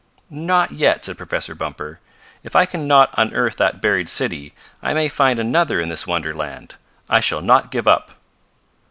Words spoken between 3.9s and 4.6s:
city